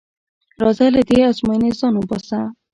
[0.61, 2.39] راځه له دې ازموینې ځان وباسه.